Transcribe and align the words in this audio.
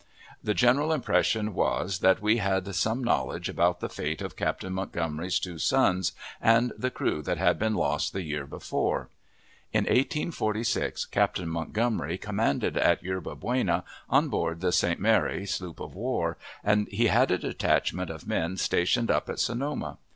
The 0.43 0.55
general 0.55 0.91
impression 0.91 1.53
was, 1.53 1.99
that 1.99 2.23
we 2.23 2.37
had 2.37 2.73
some 2.73 3.03
knowledge 3.03 3.47
about 3.49 3.81
the 3.81 3.87
fate 3.87 4.23
of 4.23 4.35
Captain 4.35 4.73
Montgomery's 4.73 5.37
two 5.37 5.59
sons 5.59 6.13
and 6.41 6.73
the 6.75 6.89
crew 6.89 7.21
that 7.21 7.37
had 7.37 7.59
been 7.59 7.75
lost 7.75 8.11
the 8.11 8.23
year 8.23 8.47
before. 8.47 9.09
In 9.71 9.83
1846 9.83 11.05
Captain 11.05 11.47
Montgomery 11.47 12.17
commanded 12.17 12.77
at 12.77 13.03
Yerba 13.03 13.35
Buena, 13.35 13.83
on 14.09 14.27
board 14.29 14.61
the 14.61 14.71
St. 14.71 14.99
Mary 14.99 15.45
sloop 15.45 15.79
of 15.79 15.93
war, 15.93 16.35
and 16.63 16.87
he 16.87 17.05
had 17.05 17.29
a 17.29 17.37
detachment 17.37 18.09
of 18.09 18.25
men 18.25 18.57
stationed 18.57 19.11
up 19.11 19.29
at 19.29 19.37
Sonoma. 19.37 19.99